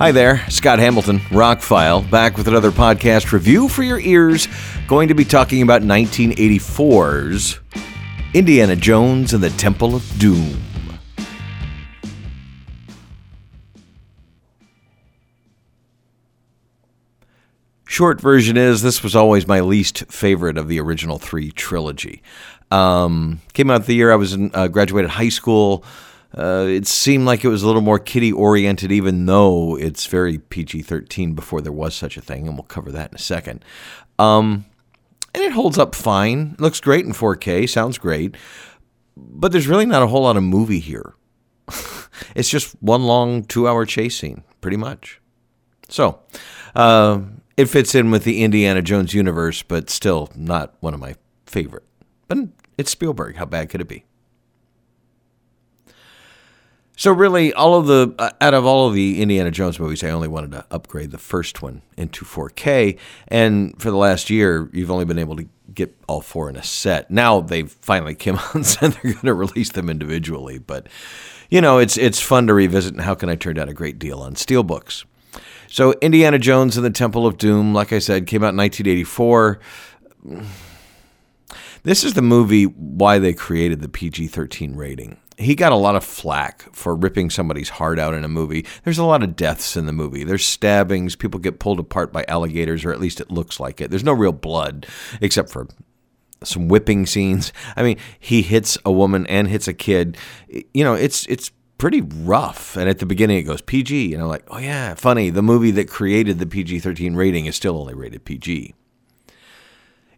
Hi 0.00 0.12
there, 0.12 0.48
Scott 0.48 0.78
Hamilton, 0.78 1.18
Rockfile, 1.28 2.10
back 2.10 2.38
with 2.38 2.48
another 2.48 2.70
podcast 2.70 3.32
review 3.32 3.68
for 3.68 3.82
your 3.82 4.00
ears. 4.00 4.48
Going 4.88 5.08
to 5.08 5.14
be 5.14 5.26
talking 5.26 5.60
about 5.60 5.82
1984's 5.82 7.60
Indiana 8.32 8.76
Jones 8.76 9.34
and 9.34 9.44
the 9.44 9.50
Temple 9.50 9.94
of 9.94 10.18
Doom. 10.18 10.58
Short 17.84 18.22
version 18.22 18.56
is 18.56 18.80
this 18.80 19.02
was 19.02 19.14
always 19.14 19.46
my 19.46 19.60
least 19.60 20.10
favorite 20.10 20.56
of 20.56 20.66
the 20.66 20.80
original 20.80 21.18
three 21.18 21.50
trilogy. 21.50 22.22
Um, 22.70 23.42
came 23.52 23.70
out 23.70 23.84
the 23.84 23.94
year 23.94 24.10
I 24.10 24.16
was 24.16 24.32
in, 24.32 24.50
uh, 24.54 24.68
graduated 24.68 25.10
high 25.10 25.28
school. 25.28 25.84
Uh, 26.36 26.66
it 26.68 26.86
seemed 26.86 27.26
like 27.26 27.44
it 27.44 27.48
was 27.48 27.62
a 27.62 27.66
little 27.66 27.82
more 27.82 27.98
kiddie 27.98 28.32
oriented, 28.32 28.92
even 28.92 29.26
though 29.26 29.76
it's 29.76 30.06
very 30.06 30.38
PG 30.38 30.82
13 30.82 31.34
before 31.34 31.60
there 31.60 31.72
was 31.72 31.94
such 31.94 32.16
a 32.16 32.20
thing, 32.20 32.46
and 32.46 32.56
we'll 32.56 32.64
cover 32.64 32.92
that 32.92 33.10
in 33.10 33.16
a 33.16 33.18
second. 33.18 33.64
Um, 34.18 34.66
and 35.34 35.42
it 35.42 35.52
holds 35.52 35.78
up 35.78 35.94
fine. 35.94 36.56
Looks 36.58 36.80
great 36.80 37.04
in 37.04 37.12
4K, 37.12 37.68
sounds 37.68 37.98
great. 37.98 38.36
But 39.16 39.52
there's 39.52 39.66
really 39.66 39.86
not 39.86 40.02
a 40.02 40.06
whole 40.06 40.22
lot 40.22 40.36
of 40.36 40.42
movie 40.42 40.80
here. 40.80 41.14
it's 42.34 42.48
just 42.48 42.74
one 42.80 43.04
long 43.04 43.44
two 43.44 43.68
hour 43.68 43.84
chase 43.84 44.16
scene, 44.16 44.44
pretty 44.60 44.76
much. 44.76 45.20
So, 45.88 46.20
uh, 46.74 47.20
it 47.56 47.66
fits 47.66 47.94
in 47.94 48.10
with 48.10 48.24
the 48.24 48.42
Indiana 48.42 48.80
Jones 48.80 49.12
universe, 49.12 49.62
but 49.62 49.90
still 49.90 50.30
not 50.34 50.74
one 50.80 50.94
of 50.94 51.00
my 51.00 51.16
favorite. 51.46 51.84
But 52.28 52.38
it's 52.78 52.90
Spielberg. 52.90 53.36
How 53.36 53.44
bad 53.44 53.68
could 53.68 53.80
it 53.80 53.88
be? 53.88 54.04
So 57.00 57.12
really, 57.12 57.54
all 57.54 57.76
of 57.76 57.86
the 57.86 58.14
uh, 58.18 58.32
out 58.42 58.52
of 58.52 58.66
all 58.66 58.86
of 58.86 58.92
the 58.92 59.22
Indiana 59.22 59.50
Jones 59.50 59.80
movies, 59.80 60.04
I 60.04 60.10
only 60.10 60.28
wanted 60.28 60.50
to 60.50 60.66
upgrade 60.70 61.12
the 61.12 61.18
first 61.18 61.62
one 61.62 61.80
into 61.96 62.26
4K. 62.26 62.98
And 63.28 63.74
for 63.80 63.90
the 63.90 63.96
last 63.96 64.28
year, 64.28 64.68
you've 64.74 64.90
only 64.90 65.06
been 65.06 65.18
able 65.18 65.34
to 65.36 65.48
get 65.72 65.96
all 66.08 66.20
four 66.20 66.50
in 66.50 66.56
a 66.56 66.62
set. 66.62 67.10
Now 67.10 67.40
they've 67.40 67.70
finally 67.70 68.14
came 68.14 68.34
out 68.38 68.54
and 68.54 68.66
said 68.66 68.92
they're 68.92 69.14
going 69.14 69.24
to 69.24 69.32
release 69.32 69.72
them 69.72 69.88
individually. 69.88 70.58
But 70.58 70.88
you 71.48 71.62
know, 71.62 71.78
it's 71.78 71.96
it's 71.96 72.20
fun 72.20 72.46
to 72.48 72.52
revisit. 72.52 72.92
And 72.92 73.00
how 73.00 73.14
can 73.14 73.30
I 73.30 73.34
turn 73.34 73.56
down 73.56 73.70
a 73.70 73.72
great 73.72 73.98
deal 73.98 74.20
on 74.20 74.34
steelbooks? 74.34 75.06
So 75.68 75.94
Indiana 76.02 76.38
Jones 76.38 76.76
and 76.76 76.84
the 76.84 76.90
Temple 76.90 77.26
of 77.26 77.38
Doom, 77.38 77.72
like 77.72 77.94
I 77.94 77.98
said, 77.98 78.26
came 78.26 78.44
out 78.44 78.52
in 78.52 78.58
1984. 78.58 79.58
This 81.82 82.04
is 82.04 82.12
the 82.12 82.20
movie 82.20 82.64
why 82.64 83.18
they 83.18 83.32
created 83.32 83.80
the 83.80 83.88
PG-13 83.88 84.76
rating. 84.76 85.16
He 85.40 85.54
got 85.54 85.72
a 85.72 85.76
lot 85.76 85.96
of 85.96 86.04
flack 86.04 86.62
for 86.74 86.94
ripping 86.94 87.30
somebody's 87.30 87.70
heart 87.70 87.98
out 87.98 88.14
in 88.14 88.24
a 88.24 88.28
movie. 88.28 88.66
There's 88.84 88.98
a 88.98 89.04
lot 89.04 89.22
of 89.22 89.36
deaths 89.36 89.76
in 89.76 89.86
the 89.86 89.92
movie. 89.92 90.22
There's 90.22 90.44
stabbings, 90.44 91.16
people 91.16 91.40
get 91.40 91.58
pulled 91.58 91.80
apart 91.80 92.12
by 92.12 92.24
alligators 92.28 92.84
or 92.84 92.92
at 92.92 93.00
least 93.00 93.20
it 93.20 93.30
looks 93.30 93.58
like 93.58 93.80
it. 93.80 93.90
There's 93.90 94.04
no 94.04 94.12
real 94.12 94.32
blood 94.32 94.86
except 95.20 95.50
for 95.50 95.66
some 96.44 96.68
whipping 96.68 97.06
scenes. 97.06 97.52
I 97.76 97.82
mean, 97.82 97.98
he 98.18 98.42
hits 98.42 98.78
a 98.84 98.92
woman 98.92 99.26
and 99.26 99.48
hits 99.48 99.66
a 99.66 99.74
kid. 99.74 100.16
You 100.48 100.84
know, 100.84 100.94
it's 100.94 101.26
it's 101.26 101.50
pretty 101.80 102.02
rough. 102.02 102.76
And 102.76 102.88
at 102.88 102.98
the 102.98 103.06
beginning, 103.06 103.38
it 103.38 103.42
goes 103.42 103.62
PG. 103.62 104.12
And 104.12 104.22
I'm 104.22 104.28
like, 104.28 104.44
oh, 104.48 104.58
yeah, 104.58 104.94
funny. 104.94 105.30
The 105.30 105.42
movie 105.42 105.70
that 105.72 105.88
created 105.88 106.38
the 106.38 106.46
PG 106.46 106.80
13 106.80 107.16
rating 107.16 107.46
is 107.46 107.56
still 107.56 107.78
only 107.78 107.94
rated 107.94 108.24
PG. 108.24 108.74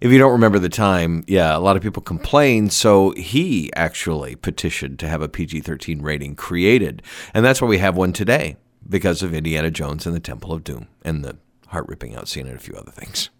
If 0.03 0.11
you 0.11 0.19
don't 0.19 0.33
remember 0.33 0.59
the 0.59 0.69
time, 0.69 1.23
yeah, 1.29 1.57
a 1.57 1.61
lot 1.61 1.77
of 1.77 1.83
people 1.83 2.03
complained. 2.03 2.73
So 2.73 3.13
he 3.13 3.73
actually 3.77 4.35
petitioned 4.35 4.99
to 4.99 5.09
have 5.09 5.23
a 5.23 5.29
PG 5.29 5.61
13 5.61 6.03
rating 6.03 6.35
created. 6.35 7.03
And 7.33 7.45
that's 7.45 7.63
why 7.63 7.69
we 7.69 7.79
have 7.79 7.97
one 7.97 8.13
today 8.13 8.57
because 8.89 9.23
of 9.23 9.33
Indiana 9.33 9.71
Jones 9.71 10.05
and 10.05 10.13
the 10.13 10.19
Temple 10.19 10.53
of 10.53 10.65
Doom 10.65 10.89
and 11.05 11.25
the 11.25 11.37
heart 11.69 11.87
ripping 11.87 12.17
out 12.17 12.27
scene 12.27 12.49
and 12.49 12.57
a 12.57 12.59
few 12.59 12.75
other 12.75 12.91
things. 12.91 13.31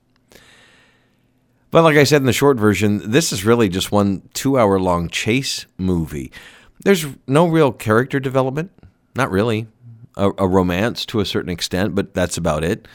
But 1.73 1.83
like 1.83 1.97
I 1.97 2.05
said 2.05 2.23
in 2.23 2.27
the 2.27 2.33
short 2.33 2.59
version, 2.59 3.11
this 3.11 3.33
is 3.33 3.45
really 3.45 3.69
just 3.69 3.91
one 3.91 4.23
two 4.33 4.57
hour 4.57 4.79
long 4.79 5.09
chase 5.09 5.67
movie. 5.79 6.31
There's 6.85 7.07
no 7.27 7.49
real 7.49 7.73
character 7.73 8.21
development, 8.21 8.71
not 9.17 9.33
really. 9.33 9.67
A, 10.17 10.31
a 10.39 10.47
romance 10.47 11.05
to 11.07 11.19
a 11.19 11.27
certain 11.27 11.51
extent, 11.51 11.97
but 11.97 12.15
that's 12.15 12.37
about 12.37 12.63
it. 12.63 12.87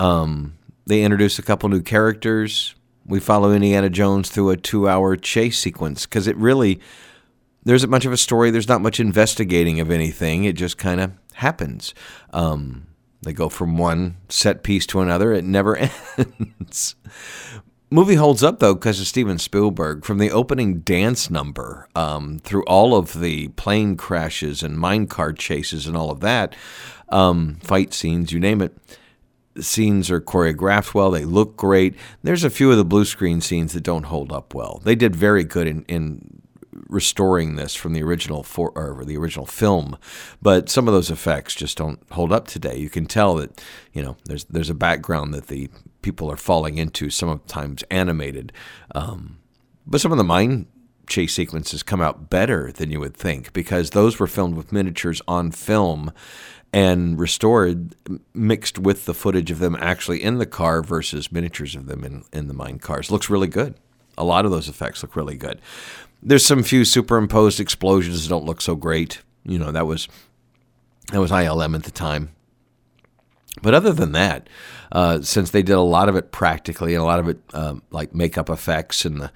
Um, 0.00 0.54
they 0.86 1.02
introduce 1.02 1.38
a 1.38 1.42
couple 1.42 1.68
new 1.68 1.82
characters. 1.82 2.74
We 3.04 3.20
follow 3.20 3.52
Indiana 3.52 3.90
Jones 3.90 4.30
through 4.30 4.50
a 4.50 4.56
two-hour 4.56 5.16
chase 5.16 5.58
sequence 5.58 6.06
because 6.06 6.26
it 6.26 6.36
really 6.36 6.80
there 7.64 7.74
isn't 7.74 7.90
much 7.90 8.04
of 8.04 8.12
a 8.12 8.16
story. 8.16 8.50
There's 8.50 8.68
not 8.68 8.80
much 8.80 9.00
investigating 9.00 9.80
of 9.80 9.90
anything. 9.90 10.44
It 10.44 10.54
just 10.54 10.78
kind 10.78 11.00
of 11.00 11.12
happens. 11.34 11.94
Um, 12.32 12.88
they 13.22 13.32
go 13.32 13.48
from 13.48 13.76
one 13.76 14.16
set 14.28 14.62
piece 14.62 14.86
to 14.86 15.00
another. 15.00 15.32
It 15.32 15.44
never 15.44 15.76
ends. 16.18 16.96
Movie 17.90 18.14
holds 18.14 18.42
up 18.42 18.58
though 18.58 18.74
because 18.74 19.00
of 19.00 19.06
Steven 19.06 19.38
Spielberg. 19.38 20.04
From 20.04 20.18
the 20.18 20.30
opening 20.30 20.80
dance 20.80 21.30
number 21.30 21.88
um, 21.94 22.40
through 22.42 22.64
all 22.64 22.96
of 22.96 23.20
the 23.20 23.48
plane 23.48 23.96
crashes 23.96 24.62
and 24.62 24.78
minecart 24.78 25.38
chases 25.38 25.86
and 25.86 25.96
all 25.96 26.10
of 26.10 26.20
that, 26.20 26.56
um, 27.10 27.58
fight 27.62 27.92
scenes, 27.92 28.32
you 28.32 28.40
name 28.40 28.62
it. 28.62 28.76
Scenes 29.60 30.10
are 30.10 30.20
choreographed 30.20 30.94
well. 30.94 31.10
They 31.10 31.24
look 31.24 31.56
great. 31.56 31.94
There's 32.22 32.44
a 32.44 32.50
few 32.50 32.70
of 32.70 32.76
the 32.76 32.84
blue 32.84 33.04
screen 33.04 33.40
scenes 33.40 33.72
that 33.74 33.82
don't 33.82 34.04
hold 34.04 34.32
up 34.32 34.54
well. 34.54 34.80
They 34.84 34.94
did 34.94 35.14
very 35.14 35.44
good 35.44 35.66
in, 35.66 35.84
in 35.88 36.42
restoring 36.88 37.56
this 37.56 37.74
from 37.74 37.92
the 37.92 38.02
original 38.02 38.42
for 38.42 38.70
or 38.74 39.04
the 39.04 39.16
original 39.16 39.46
film, 39.46 39.98
but 40.40 40.68
some 40.68 40.88
of 40.88 40.94
those 40.94 41.10
effects 41.10 41.54
just 41.54 41.76
don't 41.76 42.00
hold 42.12 42.32
up 42.32 42.46
today. 42.46 42.76
You 42.76 42.88
can 42.88 43.06
tell 43.06 43.34
that 43.36 43.62
you 43.92 44.02
know 44.02 44.16
there's 44.24 44.44
there's 44.44 44.70
a 44.70 44.74
background 44.74 45.34
that 45.34 45.48
the 45.48 45.68
people 46.02 46.30
are 46.30 46.36
falling 46.36 46.78
into, 46.78 47.10
sometimes 47.10 47.82
animated. 47.84 48.52
Um, 48.94 49.38
but 49.86 50.00
some 50.00 50.12
of 50.12 50.18
the 50.18 50.24
mine 50.24 50.66
chase 51.06 51.34
sequences 51.34 51.82
come 51.82 52.00
out 52.00 52.30
better 52.30 52.70
than 52.72 52.90
you 52.90 53.00
would 53.00 53.16
think 53.16 53.52
because 53.52 53.90
those 53.90 54.18
were 54.18 54.26
filmed 54.26 54.56
with 54.56 54.72
miniatures 54.72 55.20
on 55.26 55.50
film 55.50 56.12
and 56.72 57.18
restored 57.18 57.94
mixed 58.32 58.78
with 58.78 59.04
the 59.04 59.14
footage 59.14 59.50
of 59.50 59.58
them 59.58 59.76
actually 59.78 60.22
in 60.22 60.38
the 60.38 60.46
car 60.46 60.82
versus 60.82 61.30
miniatures 61.30 61.74
of 61.74 61.86
them 61.86 62.02
in, 62.02 62.24
in 62.32 62.48
the 62.48 62.54
mine 62.54 62.78
cars. 62.78 63.10
Looks 63.10 63.28
really 63.28 63.48
good. 63.48 63.74
A 64.16 64.24
lot 64.24 64.44
of 64.44 64.50
those 64.50 64.68
effects 64.68 65.02
look 65.02 65.14
really 65.14 65.36
good. 65.36 65.60
There's 66.22 66.46
some 66.46 66.62
few 66.62 66.84
superimposed 66.84 67.60
explosions 67.60 68.22
that 68.22 68.30
don't 68.30 68.44
look 68.44 68.60
so 68.60 68.74
great. 68.76 69.20
You 69.44 69.58
know, 69.58 69.72
that 69.72 69.86
was 69.86 70.08
that 71.10 71.20
was 71.20 71.30
ILM 71.30 71.74
at 71.74 71.82
the 71.82 71.90
time. 71.90 72.30
But 73.60 73.74
other 73.74 73.92
than 73.92 74.12
that, 74.12 74.48
uh, 74.92 75.20
since 75.20 75.50
they 75.50 75.62
did 75.62 75.74
a 75.74 75.80
lot 75.80 76.08
of 76.08 76.16
it 76.16 76.32
practically 76.32 76.94
and 76.94 77.02
a 77.02 77.06
lot 77.06 77.20
of 77.20 77.28
it 77.28 77.38
um, 77.52 77.82
like 77.90 78.14
makeup 78.14 78.48
effects 78.48 79.04
and 79.04 79.20
the, 79.20 79.32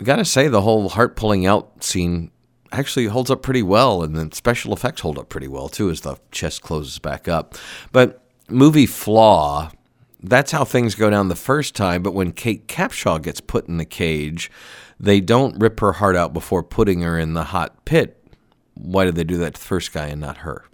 I 0.00 0.04
gotta 0.04 0.24
say 0.24 0.48
the 0.48 0.62
whole 0.62 0.88
heart 0.88 1.14
pulling 1.14 1.46
out 1.46 1.84
scene 1.84 2.30
actually 2.78 3.06
holds 3.06 3.30
up 3.30 3.42
pretty 3.42 3.62
well, 3.62 4.02
and 4.02 4.14
the 4.14 4.34
special 4.34 4.72
effects 4.72 5.00
hold 5.00 5.18
up 5.18 5.28
pretty 5.28 5.48
well 5.48 5.68
too 5.68 5.90
as 5.90 6.02
the 6.02 6.16
chest 6.30 6.62
closes 6.62 6.98
back 6.98 7.28
up. 7.28 7.54
But 7.92 8.22
movie 8.48 8.86
flaw, 8.86 9.70
that's 10.22 10.52
how 10.52 10.64
things 10.64 10.94
go 10.94 11.10
down 11.10 11.28
the 11.28 11.36
first 11.36 11.74
time. 11.74 12.02
But 12.02 12.14
when 12.14 12.32
Kate 12.32 12.66
Capshaw 12.66 13.22
gets 13.22 13.40
put 13.40 13.68
in 13.68 13.76
the 13.76 13.84
cage, 13.84 14.50
they 14.98 15.20
don't 15.20 15.58
rip 15.58 15.80
her 15.80 15.92
heart 15.92 16.16
out 16.16 16.32
before 16.32 16.62
putting 16.62 17.00
her 17.00 17.18
in 17.18 17.34
the 17.34 17.44
hot 17.44 17.84
pit. 17.84 18.20
Why 18.74 19.04
did 19.04 19.14
they 19.14 19.24
do 19.24 19.38
that 19.38 19.54
to 19.54 19.60
the 19.60 19.66
first 19.66 19.92
guy 19.92 20.06
and 20.06 20.20
not 20.20 20.38
her? 20.38 20.64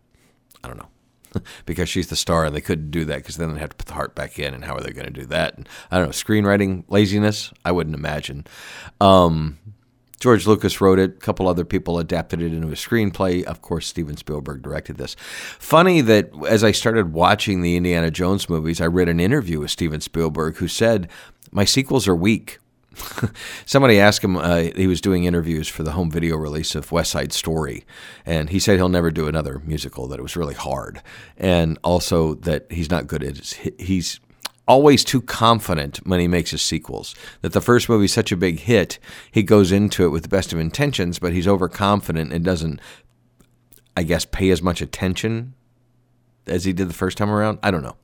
I 0.62 0.68
don't 0.68 0.78
know. 0.78 0.88
because 1.66 1.88
she's 1.88 2.08
the 2.08 2.16
star 2.16 2.44
and 2.44 2.54
they 2.54 2.60
couldn't 2.60 2.90
do 2.90 3.04
that 3.04 3.18
because 3.18 3.36
then 3.36 3.52
they'd 3.52 3.60
have 3.60 3.70
to 3.70 3.76
put 3.76 3.86
the 3.86 3.94
heart 3.94 4.14
back 4.14 4.38
in 4.38 4.54
and 4.54 4.64
how 4.64 4.74
are 4.74 4.80
they 4.80 4.92
going 4.92 5.06
to 5.06 5.12
do 5.12 5.26
that 5.26 5.56
and 5.56 5.68
i 5.90 5.96
don't 5.96 6.06
know 6.06 6.12
screenwriting 6.12 6.84
laziness 6.88 7.52
i 7.64 7.70
wouldn't 7.70 7.94
imagine 7.94 8.44
um, 9.00 9.58
george 10.20 10.46
lucas 10.46 10.80
wrote 10.80 10.98
it 10.98 11.10
a 11.10 11.14
couple 11.14 11.48
other 11.48 11.64
people 11.64 11.98
adapted 11.98 12.40
it 12.40 12.52
into 12.52 12.68
a 12.68 12.72
screenplay 12.72 13.42
of 13.44 13.60
course 13.60 13.86
steven 13.86 14.16
spielberg 14.16 14.62
directed 14.62 14.96
this 14.96 15.16
funny 15.58 16.00
that 16.00 16.30
as 16.46 16.62
i 16.62 16.70
started 16.70 17.12
watching 17.12 17.62
the 17.62 17.76
indiana 17.76 18.10
jones 18.10 18.48
movies 18.48 18.80
i 18.80 18.86
read 18.86 19.08
an 19.08 19.20
interview 19.20 19.58
with 19.60 19.70
steven 19.70 20.00
spielberg 20.00 20.56
who 20.56 20.68
said 20.68 21.08
my 21.50 21.64
sequels 21.64 22.06
are 22.06 22.14
weak 22.14 22.58
Somebody 23.66 24.00
asked 24.00 24.22
him, 24.24 24.36
uh, 24.36 24.68
he 24.76 24.86
was 24.86 25.00
doing 25.00 25.24
interviews 25.24 25.68
for 25.68 25.82
the 25.82 25.92
home 25.92 26.10
video 26.10 26.36
release 26.36 26.74
of 26.74 26.90
West 26.90 27.10
Side 27.10 27.32
Story, 27.32 27.84
and 28.26 28.50
he 28.50 28.58
said 28.58 28.76
he'll 28.76 28.88
never 28.88 29.10
do 29.10 29.28
another 29.28 29.60
musical, 29.64 30.08
that 30.08 30.18
it 30.18 30.22
was 30.22 30.36
really 30.36 30.54
hard. 30.54 31.02
And 31.36 31.78
also 31.84 32.34
that 32.34 32.70
he's 32.70 32.90
not 32.90 33.06
good 33.06 33.22
at. 33.22 33.38
He's 33.78 34.20
always 34.70 35.02
too 35.02 35.20
confident 35.20 35.96
when 36.06 36.20
he 36.20 36.28
makes 36.28 36.52
his 36.52 36.62
sequels. 36.62 37.16
That 37.42 37.52
the 37.52 37.60
first 37.60 37.88
movie 37.88 38.04
is 38.04 38.12
such 38.12 38.30
a 38.30 38.36
big 38.36 38.60
hit, 38.60 39.00
he 39.32 39.42
goes 39.42 39.72
into 39.72 40.04
it 40.04 40.10
with 40.10 40.22
the 40.22 40.28
best 40.28 40.52
of 40.52 40.60
intentions, 40.60 41.18
but 41.18 41.32
he's 41.32 41.48
overconfident 41.48 42.32
and 42.32 42.44
doesn't, 42.44 42.80
I 43.96 44.04
guess, 44.04 44.24
pay 44.24 44.50
as 44.50 44.62
much 44.62 44.80
attention 44.80 45.54
as 46.46 46.64
he 46.64 46.72
did 46.72 46.88
the 46.88 46.94
first 46.94 47.18
time 47.18 47.30
around. 47.30 47.58
I 47.64 47.72
don't 47.72 47.82
know. 47.82 47.96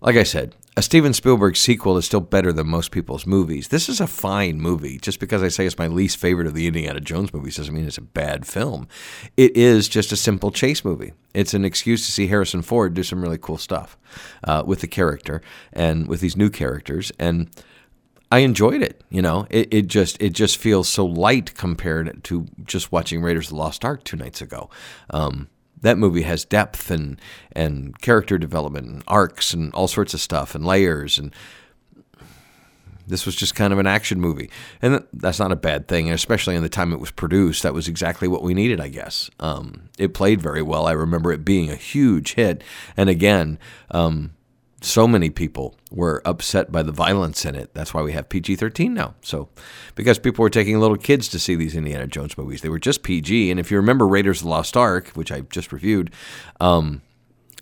Like 0.00 0.16
I 0.16 0.24
said, 0.24 0.56
a 0.80 0.82
Steven 0.82 1.12
Spielberg 1.12 1.58
sequel 1.58 1.98
is 1.98 2.06
still 2.06 2.22
better 2.22 2.54
than 2.54 2.66
most 2.66 2.90
people's 2.90 3.26
movies. 3.26 3.68
This 3.68 3.86
is 3.90 4.00
a 4.00 4.06
fine 4.06 4.58
movie. 4.58 4.96
Just 4.96 5.20
because 5.20 5.42
I 5.42 5.48
say 5.48 5.66
it's 5.66 5.76
my 5.76 5.88
least 5.88 6.16
favorite 6.16 6.46
of 6.46 6.54
the 6.54 6.66
Indiana 6.66 7.00
Jones 7.00 7.34
movies 7.34 7.58
doesn't 7.58 7.74
mean 7.74 7.86
it's 7.86 7.98
a 7.98 8.00
bad 8.00 8.46
film. 8.46 8.88
It 9.36 9.54
is 9.54 9.90
just 9.90 10.10
a 10.10 10.16
simple 10.16 10.50
chase 10.50 10.82
movie. 10.82 11.12
It's 11.34 11.52
an 11.52 11.66
excuse 11.66 12.06
to 12.06 12.12
see 12.12 12.28
Harrison 12.28 12.62
Ford 12.62 12.94
do 12.94 13.02
some 13.02 13.20
really 13.20 13.36
cool 13.36 13.58
stuff 13.58 13.98
uh, 14.44 14.62
with 14.64 14.80
the 14.80 14.86
character 14.86 15.42
and 15.70 16.08
with 16.08 16.22
these 16.22 16.34
new 16.34 16.48
characters. 16.48 17.12
And 17.18 17.50
I 18.32 18.38
enjoyed 18.38 18.80
it. 18.80 19.04
You 19.10 19.20
know, 19.20 19.46
it, 19.50 19.68
it 19.70 19.86
just 19.86 20.16
it 20.18 20.30
just 20.30 20.56
feels 20.56 20.88
so 20.88 21.04
light 21.04 21.54
compared 21.56 22.24
to 22.24 22.46
just 22.64 22.90
watching 22.90 23.20
Raiders 23.20 23.48
of 23.48 23.50
the 23.50 23.56
Lost 23.56 23.84
Ark 23.84 24.02
two 24.02 24.16
nights 24.16 24.40
ago. 24.40 24.70
Um, 25.10 25.50
that 25.82 25.98
movie 25.98 26.22
has 26.22 26.44
depth 26.44 26.90
and 26.90 27.20
and 27.52 28.00
character 28.00 28.38
development 28.38 28.86
and 28.86 29.02
arcs 29.06 29.52
and 29.52 29.72
all 29.74 29.88
sorts 29.88 30.14
of 30.14 30.20
stuff 30.20 30.54
and 30.54 30.64
layers 30.64 31.18
and 31.18 31.34
this 33.06 33.26
was 33.26 33.34
just 33.34 33.56
kind 33.56 33.72
of 33.72 33.80
an 33.80 33.88
action 33.88 34.20
movie. 34.20 34.50
And 34.80 35.04
that's 35.12 35.40
not 35.40 35.50
a 35.50 35.56
bad 35.56 35.88
thing 35.88 36.10
especially 36.10 36.54
in 36.54 36.62
the 36.62 36.68
time 36.68 36.92
it 36.92 37.00
was 37.00 37.10
produced 37.10 37.62
that 37.64 37.74
was 37.74 37.88
exactly 37.88 38.28
what 38.28 38.42
we 38.42 38.54
needed 38.54 38.80
i 38.80 38.88
guess. 38.88 39.30
Um, 39.40 39.88
it 39.98 40.14
played 40.14 40.40
very 40.40 40.62
well. 40.62 40.86
I 40.86 40.92
remember 40.92 41.32
it 41.32 41.44
being 41.44 41.70
a 41.70 41.76
huge 41.76 42.34
hit. 42.34 42.62
And 42.96 43.10
again 43.10 43.58
um, 43.90 44.32
so 44.82 45.06
many 45.06 45.30
people 45.30 45.76
were 45.90 46.22
upset 46.24 46.72
by 46.72 46.82
the 46.82 46.92
violence 46.92 47.44
in 47.44 47.54
it. 47.54 47.74
That's 47.74 47.92
why 47.92 48.02
we 48.02 48.12
have 48.12 48.28
PG 48.28 48.56
13 48.56 48.94
now. 48.94 49.14
So, 49.20 49.48
because 49.94 50.18
people 50.18 50.42
were 50.42 50.50
taking 50.50 50.80
little 50.80 50.96
kids 50.96 51.28
to 51.28 51.38
see 51.38 51.54
these 51.54 51.76
Indiana 51.76 52.06
Jones 52.06 52.38
movies, 52.38 52.62
they 52.62 52.68
were 52.68 52.78
just 52.78 53.02
PG. 53.02 53.50
And 53.50 53.60
if 53.60 53.70
you 53.70 53.76
remember 53.76 54.06
Raiders 54.06 54.38
of 54.38 54.44
the 54.44 54.50
Lost 54.50 54.76
Ark, 54.76 55.08
which 55.08 55.30
I 55.30 55.40
just 55.42 55.72
reviewed, 55.72 56.12
um, 56.60 57.02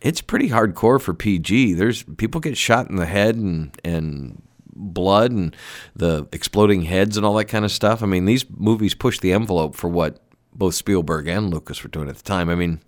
it's 0.01 0.21
pretty 0.21 0.51
hardcore 0.51 1.01
for 1.01 1.13
PG. 1.13 1.75
There's 1.75 2.05
people 2.05 2.41
get 2.41 2.57
shot 2.57 2.89
in 2.89 2.97
the 2.97 3.07
head 3.07 3.35
and, 3.35 3.77
and 3.85 4.43
blood 4.77 5.33
and 5.33 5.57
the 5.97 6.29
exploding 6.33 6.83
heads 6.83 7.17
and 7.17 7.27
all 7.27 7.35
that 7.35 7.47
kind 7.47 7.65
of 7.65 7.73
stuff. 7.73 8.03
I 8.03 8.07
mean, 8.07 8.25
these 8.27 8.45
movies 8.49 8.95
push 8.95 9.19
the 9.19 9.33
envelope 9.33 9.75
for 9.75 9.89
what 9.89 10.23
both 10.55 10.75
Spielberg 10.75 11.27
and 11.27 11.51
Lucas 11.51 11.83
were 11.83 11.91
doing 11.91 12.09
at 12.09 12.17
the 12.17 12.23
time. 12.23 12.49
I 12.49 12.55
mean, 12.55 12.81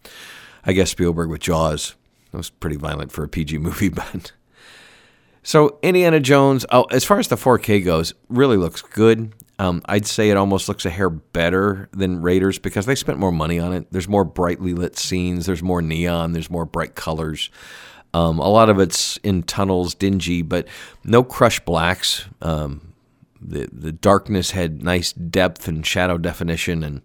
I 0.64 0.72
guess 0.72 0.90
Spielberg 0.90 1.30
with 1.30 1.40
Jaws 1.40 1.96
that 2.30 2.36
was 2.36 2.50
pretty 2.50 2.76
violent 2.76 3.12
for 3.12 3.24
a 3.24 3.28
PG 3.28 3.58
movie, 3.58 3.88
but. 3.90 4.32
So 5.42 5.78
Indiana 5.82 6.20
Jones, 6.20 6.66
oh, 6.70 6.84
as 6.84 7.04
far 7.04 7.18
as 7.18 7.28
the 7.28 7.36
4K 7.36 7.84
goes, 7.84 8.12
really 8.28 8.56
looks 8.56 8.82
good. 8.82 9.32
Um, 9.58 9.82
I'd 9.86 10.06
say 10.06 10.30
it 10.30 10.36
almost 10.36 10.68
looks 10.68 10.86
a 10.86 10.90
hair 10.90 11.10
better 11.10 11.88
than 11.92 12.22
Raiders 12.22 12.58
because 12.58 12.86
they 12.86 12.94
spent 12.94 13.18
more 13.18 13.32
money 13.32 13.58
on 13.58 13.72
it. 13.72 13.86
There's 13.90 14.08
more 14.08 14.24
brightly 14.24 14.74
lit 14.74 14.98
scenes. 14.98 15.46
There's 15.46 15.62
more 15.62 15.82
neon. 15.82 16.32
There's 16.32 16.50
more 16.50 16.64
bright 16.64 16.94
colors. 16.94 17.50
Um, 18.12 18.38
a 18.38 18.48
lot 18.48 18.68
of 18.70 18.78
it's 18.78 19.18
in 19.18 19.42
tunnels, 19.42 19.94
dingy, 19.94 20.42
but 20.42 20.66
no 21.04 21.22
crush 21.22 21.60
blacks. 21.60 22.26
Um, 22.42 22.94
the 23.40 23.68
the 23.72 23.92
darkness 23.92 24.50
had 24.50 24.82
nice 24.82 25.12
depth 25.12 25.68
and 25.68 25.86
shadow 25.86 26.18
definition, 26.18 26.82
and 26.82 27.02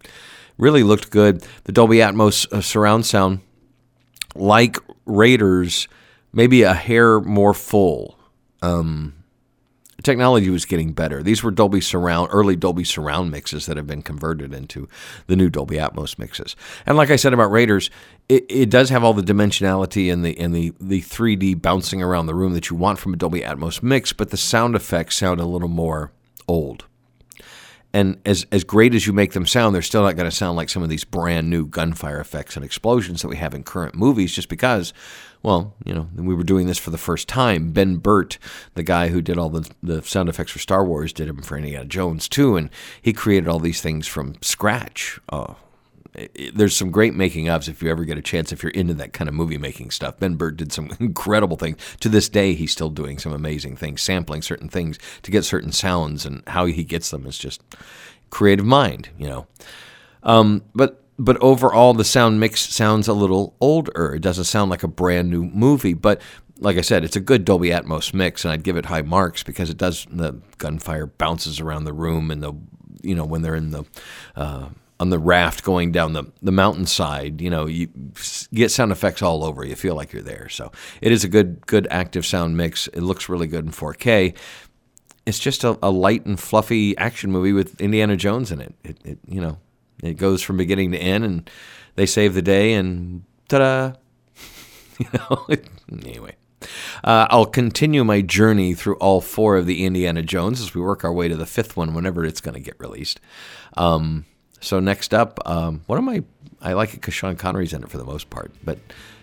really 0.58 0.84
looked 0.84 1.12
good. 1.12 1.46
The 1.66 1.72
Dolby 1.72 1.98
Atmos 1.98 2.52
uh, 2.52 2.62
surround 2.62 3.06
sound 3.06 3.42
like 4.36 4.78
Raiders, 5.06 5.88
maybe 6.34 6.64
a 6.64 6.74
hair 6.74 7.20
more 7.20 7.54
full. 7.54 8.18
Um, 8.62 9.14
technology 10.04 10.50
was 10.50 10.66
getting 10.66 10.94
better. 10.94 11.24
These 11.24 11.44
were 11.44 11.52
Dolby 11.52 11.82
Surround, 11.82 12.30
early 12.32 12.56
Dolby 12.56 12.84
Surround 12.84 13.32
mixes 13.32 13.66
that 13.66 13.78
have 13.78 13.88
been 13.88 14.02
converted 14.02 14.54
into 14.54 14.88
the 15.28 15.36
new 15.36 15.50
Dolby 15.50 15.78
Atmos 15.78 16.18
mixes. 16.18 16.56
And 16.86 16.96
like 16.96 17.10
I 17.10 17.16
said 17.16 17.34
about 17.34 17.52
Raiders, 17.52 17.90
it, 18.30 18.46
it 18.50 18.70
does 18.70 18.90
have 18.90 19.04
all 19.04 19.14
the 19.14 19.22
dimensionality 19.22 20.12
and 20.12 20.24
the 20.24 20.38
and 20.38 20.54
the 20.54 20.74
the 20.80 21.02
3D 21.02 21.62
bouncing 21.62 22.02
around 22.02 22.28
the 22.28 22.36
room 22.36 22.54
that 22.54 22.70
you 22.70 22.76
want 22.76 23.00
from 23.00 23.14
a 23.14 23.18
Dolby 23.18 23.42
Atmos 23.42 23.82
mix, 23.84 24.14
but 24.14 24.30
the 24.30 24.38
sound 24.38 24.76
effects 24.76 25.16
sound 25.16 25.40
a 25.40 25.46
little 25.46 25.68
more 25.68 26.12
old 26.48 26.86
and 27.96 28.20
as 28.26 28.46
as 28.52 28.66
great 28.66 28.94
as 28.94 29.08
you 29.08 29.14
make 29.14 29.32
them 29.32 29.46
sound, 29.46 29.74
they're 29.74 29.82
still 29.82 30.04
not 30.04 30.18
going 30.18 30.30
to 30.30 30.36
sound 30.36 30.58
like 30.58 30.68
some 30.68 30.84
of 30.84 30.90
these 30.90 31.06
brand 31.06 31.50
new 31.50 31.66
gunfire 31.66 32.20
effects 32.20 32.58
and 32.58 32.66
explosions 32.66 33.22
that 33.22 33.30
we 33.30 33.38
have 33.38 33.54
in 33.54 33.64
current 33.64 33.96
movies. 33.96 34.34
Just 34.34 34.50
because, 34.50 34.94
well, 35.44 35.74
you 35.86 35.94
know, 35.94 36.10
we 36.14 36.36
were 36.36 36.44
doing 36.44 36.68
this 36.68 36.78
for 36.78 36.90
the 36.90 36.98
first 36.98 37.30
time. 37.30 37.72
Ben 37.72 37.96
Burtt, 37.96 38.38
the 38.74 38.84
guy 38.84 39.08
who 39.08 39.22
did 39.22 39.38
all 39.38 39.50
the 39.50 39.72
the 39.82 40.02
sound 40.02 40.28
effects 40.28 40.52
for 40.52 40.60
Star 40.60 40.84
Wars, 40.84 41.14
did 41.14 41.30
them 41.30 41.42
for 41.42 41.56
Indiana 41.56 41.86
Jones 41.86 42.28
too, 42.28 42.58
and 42.58 42.70
he 43.02 43.14
created 43.14 43.48
all 43.48 43.60
these 43.60 43.80
things 43.80 44.08
from 44.08 44.36
scratch. 44.42 45.18
Uh, 45.30 45.54
there's 46.54 46.76
some 46.76 46.92
great 46.92 47.14
making 47.14 47.46
ofs 47.46 47.68
if 47.68 47.82
you 47.82 47.90
ever 47.90 48.06
get 48.06 48.18
a 48.18 48.22
chance 48.22 48.52
if 48.52 48.64
you're 48.64 48.72
into 48.72 48.94
that 48.96 49.14
kind 49.14 49.28
of 49.28 49.34
movie 49.34 49.58
making 49.58 49.92
stuff. 49.92 50.18
Ben 50.20 50.36
Burtt 50.36 50.58
did 50.58 50.72
some 50.72 50.90
incredible 51.00 51.58
things. 51.58 51.78
To 52.02 52.10
this 52.10 52.30
day, 52.30 52.54
he's 52.54 52.72
still 52.72 52.90
doing 52.90 53.20
some 53.20 53.34
amazing 53.34 53.76
things, 53.76 54.02
sampling 54.02 54.42
certain 54.42 54.70
things 54.70 54.98
to 55.24 55.32
get 55.32 55.46
certain 55.46 55.72
sounds, 55.72 56.26
and 56.26 56.44
how 56.48 56.66
he 56.66 56.84
gets 56.84 57.12
them 57.12 57.26
is 57.26 57.38
just 57.38 57.62
creative 58.30 58.66
mind, 58.66 59.10
you 59.18 59.28
know. 59.28 59.48
Um, 60.24 60.64
but 60.74 61.02
but 61.18 61.38
overall, 61.38 61.94
the 61.94 62.04
sound 62.04 62.40
mix 62.40 62.62
sounds 62.62 63.08
a 63.08 63.14
little 63.14 63.56
older. 63.62 64.16
It 64.16 64.22
doesn't 64.22 64.44
sound 64.46 64.70
like 64.70 64.84
a 64.84 64.88
brand 64.88 65.30
new 65.30 65.46
movie, 65.46 65.94
but 65.94 66.22
like 66.60 66.78
I 66.78 66.82
said, 66.82 67.04
it's 67.04 67.16
a 67.16 67.22
good 67.22 67.46
Dolby 67.46 67.70
Atmos 67.70 68.14
mix, 68.14 68.44
and 68.44 68.52
I'd 68.52 68.64
give 68.64 68.78
it 68.78 68.86
high 68.86 69.02
marks 69.02 69.44
because 69.44 69.70
it 69.70 69.78
does. 69.78 70.06
The 70.10 70.40
gunfire 70.58 71.08
bounces 71.08 71.60
around 71.60 71.86
the 71.86 71.94
room, 71.94 72.32
and 72.32 72.42
the 72.42 72.54
you 73.02 73.16
know 73.16 73.26
when 73.26 73.42
they're 73.42 73.56
in 73.56 73.72
the 73.72 73.86
uh, 74.36 74.70
on 75.00 75.10
the 75.10 75.20
raft 75.20 75.64
going 75.64 75.92
down 75.92 76.14
the, 76.14 76.24
the 76.42 76.52
mountainside, 76.52 77.42
you 77.42 77.50
know, 77.50 77.66
you 77.66 77.90
get 78.54 78.72
sound 78.72 78.92
effects 78.92 79.22
all 79.22 79.44
over. 79.44 79.66
You 79.66 79.76
feel 79.76 79.96
like 79.96 80.14
you're 80.14 80.22
there. 80.22 80.48
So 80.50 80.72
it 81.02 81.12
is 81.12 81.24
a 81.24 81.28
good, 81.28 81.66
good 81.68 81.88
active 81.92 82.26
sound 82.26 82.56
mix. 82.56 82.88
It 82.88 83.02
looks 83.02 83.28
really 83.28 83.48
good 83.48 83.66
in 83.66 83.72
4K. 83.72 84.36
It's 85.26 85.40
just 85.40 85.64
a, 85.64 85.78
a 85.84 85.90
light 85.90 86.26
and 86.26 86.40
fluffy 86.40 86.98
action 86.98 87.32
movie 87.32 87.52
with 87.52 87.82
Indiana 87.82 88.16
Jones 88.16 88.52
in 88.52 88.62
it. 88.62 88.74
It, 88.84 88.98
it. 89.04 89.20
You 89.28 89.42
know, 89.42 89.58
it 90.02 90.14
goes 90.14 90.42
from 90.42 90.58
beginning 90.58 90.92
to 90.92 90.98
end, 90.98 91.26
and 91.26 91.50
they 91.96 92.06
save 92.06 92.34
the 92.34 92.42
day, 92.42 92.74
and 92.74 93.24
ta-da! 93.50 93.94
you 95.00 95.08
know. 95.14 95.48
anyway. 95.92 96.36
Uh, 97.04 97.28
I'll 97.30 97.46
continue 97.46 98.04
my 98.04 98.22
journey 98.22 98.74
through 98.74 98.96
all 98.98 99.20
four 99.20 99.58
of 99.58 99.66
the 99.66 99.86
Indiana 99.86 100.22
Jones 100.22 100.62
as 100.62 100.74
we 100.74 100.82
work 100.82 101.04
our 101.04 101.14
way 101.14 101.28
to 101.28 101.36
the 101.36 101.46
fifth 101.46 101.76
one 101.76 101.94
whenever 101.94 102.24
it's 102.26 102.42
going 102.42 102.56
to 102.56 102.60
get 102.60 102.80
released. 102.80 103.20
Um, 103.78 104.26
so 104.66 104.80
next 104.80 105.14
up, 105.14 105.40
um, 105.46 105.82
what 105.86 105.98
am 105.98 106.10
I? 106.10 106.24
I 106.62 106.74
like 106.74 106.90
it 106.90 106.96
because 106.96 107.14
Sean 107.14 107.36
Connery's 107.36 107.74
in 107.74 107.84
it 107.84 107.90
for 107.90 107.98
the 107.98 108.04
most 108.04 108.30
part, 108.32 108.52
but 108.64 108.80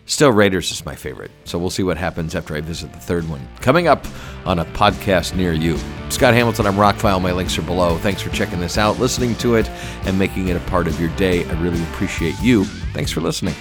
still 0.07 0.31
Raiders 0.31 0.71
is 0.71 0.85
my 0.87 0.95
favorite. 0.95 1.33
So 1.45 1.59
we'll 1.59 1.71
see 1.71 1.83
what 1.83 1.97
happens 1.97 2.35
after 2.37 2.55
I 2.55 2.61
visit 2.61 2.93
the 2.93 3.01
third 3.01 3.29
one. 3.29 3.47
Coming 3.61 3.89
up 3.89 4.07
on 4.45 4.61
a 4.61 4.65
podcast 4.67 5.35
near 5.35 5.53
you. 5.53 5.79
Scott 6.11 6.35
Hamilton, 6.35 6.67
I'm 6.67 6.75
Rockfile. 6.75 7.21
My 7.21 7.33
links 7.33 7.59
are 7.59 7.63
below. 7.63 7.99
Thanks 7.99 8.23
for 8.23 8.31
checking 8.31 8.61
this 8.61 8.79
out, 8.79 9.01
listening 9.01 9.35
to 9.37 9.57
it, 9.57 9.69
and 10.05 10.17
making 10.19 10.49
it 10.49 10.57
a 10.57 10.61
part 10.61 10.87
of 10.87 11.01
your 11.01 11.11
day. 11.17 11.45
I 11.45 11.61
really 11.61 11.83
appreciate 11.85 12.41
you. 12.41 12.65
Thanks 12.95 13.11
for 13.11 13.21
listening. 13.21 13.55